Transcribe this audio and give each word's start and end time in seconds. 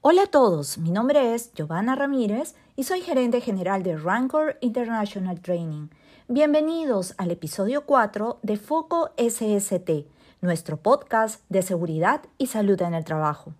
Hola 0.00 0.22
a 0.22 0.26
todos, 0.26 0.78
mi 0.78 0.92
nombre 0.92 1.34
es 1.34 1.52
Giovanna 1.54 1.96
Ramírez 1.96 2.54
y 2.76 2.84
soy 2.84 3.00
gerente 3.00 3.40
general 3.40 3.82
de 3.82 3.96
Rancor 3.96 4.56
International 4.60 5.40
Training. 5.40 5.88
Bienvenidos 6.28 7.14
al 7.18 7.32
episodio 7.32 7.84
4 7.84 8.38
de 8.42 8.56
Foco 8.58 9.10
SST, 9.16 10.06
nuestro 10.40 10.76
podcast 10.76 11.42
de 11.48 11.62
seguridad 11.62 12.22
y 12.38 12.46
salud 12.46 12.80
en 12.80 12.94
el 12.94 13.04
trabajo. 13.04 13.54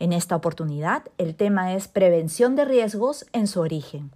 En 0.00 0.12
esta 0.12 0.34
oportunidad, 0.34 1.04
el 1.16 1.36
tema 1.36 1.74
es 1.74 1.86
prevención 1.86 2.56
de 2.56 2.64
riesgos 2.64 3.24
en 3.32 3.46
su 3.46 3.60
origen. 3.60 4.10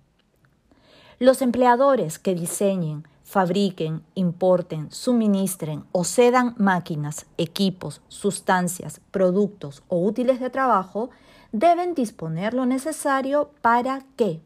Los 1.20 1.42
empleadores 1.42 2.18
que 2.18 2.34
diseñen, 2.34 3.06
fabriquen, 3.22 4.02
importen, 4.16 4.90
suministren 4.90 5.84
o 5.92 6.02
cedan 6.02 6.56
máquinas, 6.58 7.26
equipos, 7.38 8.00
sustancias, 8.08 9.00
productos 9.12 9.84
o 9.86 10.04
útiles 10.04 10.40
de 10.40 10.50
trabajo 10.50 11.10
deben 11.59 11.95
disponer 11.95 12.54
lo 12.54 12.67
necesario 12.67 13.50
para 13.62 14.03
que 14.17 14.40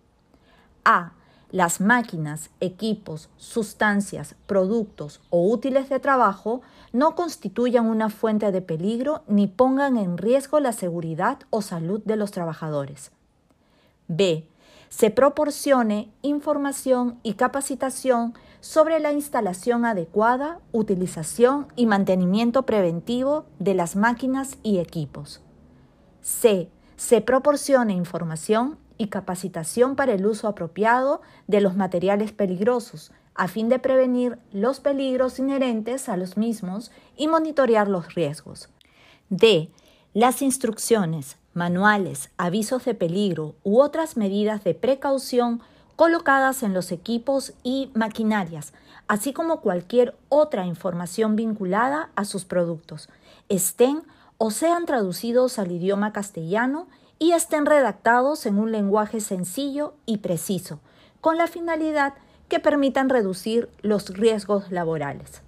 a. 0.84 1.12
Las 1.53 1.80
máquinas, 1.80 2.51
equipos, 2.61 3.29
sustancias, 3.37 4.37
productos 4.47 5.20
o 5.31 5.51
útiles 5.51 5.89
de 5.89 5.98
trabajo 5.98 6.62
no 6.93 7.17
constituyan 7.17 7.87
una 7.87 8.09
fuente 8.09 8.53
de 8.53 8.62
peligro 8.62 9.25
ni 9.27 9.48
pongan 9.48 9.97
en 9.97 10.17
riesgo 10.17 10.61
la 10.61 10.73
seguridad 10.73 11.41
o 11.51 11.61
salud 11.61 12.01
de 12.05 12.15
los 12.15 12.31
trabajadores. 12.31 13.11
B 14.06 14.47
se 14.91 15.11
proporcione 15.11 16.11
información 16.23 17.19
y 17.23 17.34
capacitación 17.34 18.34
sobre 18.61 19.01
la 19.01 19.12
instalación 19.12 19.84
adecuada, 19.84 20.59
utilización 20.73 21.69
y 21.77 21.87
mantenimiento 21.87 22.65
preventivo 22.65 23.47
de 23.59 23.75
las 23.75 23.97
máquinas 23.97 24.59
y 24.62 24.79
equipos. 24.79 25.41
C. 26.20 26.69
Se 27.01 27.23
proporcione 27.23 27.95
información 27.95 28.77
y 28.99 29.07
capacitación 29.07 29.97
para 29.97 30.12
el 30.12 30.27
uso 30.27 30.48
apropiado 30.48 31.23
de 31.47 31.62
los 31.62 31.75
materiales 31.75 32.33
peligrosos, 32.33 33.11
a 33.34 33.48
fin 33.48 33.70
de 33.70 33.79
prevenir 33.79 34.39
los 34.53 34.81
peligros 34.81 35.39
inherentes 35.39 36.11
a 36.11 36.19
los 36.19 36.37
mismos 36.37 36.91
y 37.17 37.27
monitorear 37.27 37.89
los 37.89 38.15
riesgos. 38.15 38.69
D. 39.31 39.70
Las 40.12 40.42
instrucciones, 40.42 41.39
manuales, 41.55 42.29
avisos 42.37 42.84
de 42.84 42.92
peligro 42.92 43.55
u 43.64 43.81
otras 43.81 44.19
medidas 44.19 44.62
de 44.62 44.75
precaución 44.75 45.62
colocadas 45.97 46.62
en 46.62 46.75
los 46.75 46.92
equipos 46.92 47.55
y 47.62 47.91
maquinarias, 47.95 48.75
así 49.09 49.33
como 49.33 49.62
cualquier 49.62 50.19
otra 50.29 50.67
información 50.67 51.35
vinculada 51.35 52.11
a 52.14 52.27
sus 52.27 52.45
productos, 52.45 53.09
estén 53.48 54.03
o 54.42 54.50
sean 54.50 54.86
traducidos 54.86 55.58
al 55.58 55.70
idioma 55.70 56.14
castellano 56.14 56.86
y 57.19 57.33
estén 57.33 57.66
redactados 57.66 58.46
en 58.46 58.58
un 58.58 58.72
lenguaje 58.72 59.20
sencillo 59.20 59.92
y 60.06 60.19
preciso, 60.19 60.80
con 61.20 61.36
la 61.36 61.46
finalidad 61.46 62.14
que 62.48 62.58
permitan 62.58 63.11
reducir 63.11 63.68
los 63.83 64.08
riesgos 64.08 64.70
laborales. 64.70 65.42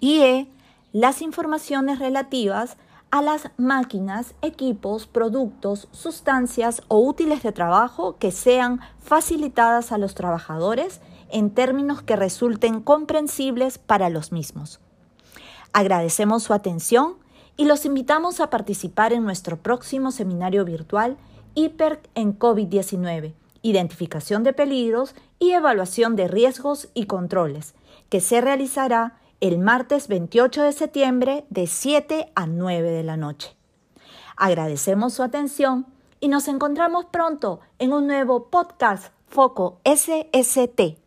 Y 0.00 0.22
E. 0.22 0.50
Las 0.92 1.22
informaciones 1.22 2.00
relativas 2.00 2.76
a 3.12 3.22
las 3.22 3.50
máquinas, 3.58 4.34
equipos, 4.42 5.06
productos, 5.06 5.86
sustancias 5.92 6.82
o 6.88 6.98
útiles 6.98 7.44
de 7.44 7.52
trabajo 7.52 8.16
que 8.18 8.32
sean 8.32 8.80
facilitadas 8.98 9.92
a 9.92 9.98
los 9.98 10.16
trabajadores 10.16 11.00
en 11.30 11.50
términos 11.50 12.02
que 12.02 12.16
resulten 12.16 12.80
comprensibles 12.80 13.78
para 13.78 14.10
los 14.10 14.32
mismos. 14.32 14.80
Agradecemos 15.72 16.42
su 16.42 16.54
atención 16.54 17.24
y 17.56 17.64
los 17.64 17.84
invitamos 17.84 18.40
a 18.40 18.50
participar 18.50 19.12
en 19.12 19.24
nuestro 19.24 19.56
próximo 19.56 20.10
seminario 20.10 20.64
virtual 20.64 21.16
Hiper 21.54 22.00
en 22.14 22.38
COVID-19, 22.38 23.32
identificación 23.62 24.42
de 24.42 24.52
peligros 24.52 25.14
y 25.38 25.52
evaluación 25.52 26.16
de 26.16 26.28
riesgos 26.28 26.88
y 26.92 27.06
controles, 27.06 27.74
que 28.08 28.20
se 28.20 28.40
realizará 28.40 29.18
el 29.40 29.58
martes 29.58 30.08
28 30.08 30.62
de 30.62 30.72
septiembre 30.72 31.44
de 31.50 31.66
7 31.66 32.30
a 32.34 32.46
9 32.46 32.90
de 32.90 33.02
la 33.02 33.16
noche. 33.16 33.56
Agradecemos 34.36 35.14
su 35.14 35.22
atención 35.22 35.86
y 36.20 36.28
nos 36.28 36.48
encontramos 36.48 37.06
pronto 37.06 37.60
en 37.78 37.92
un 37.92 38.06
nuevo 38.06 38.48
podcast 38.50 39.12
Foco 39.28 39.80
SST. 39.84 41.05